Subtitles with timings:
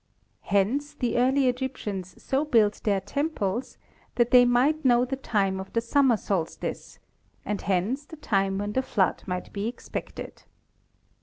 [0.49, 3.77] Hence the early Egyptians so built their temples
[4.15, 6.97] that they might know the time of the summer solstice
[7.45, 10.41] and hence the time when the flood might be ex pected.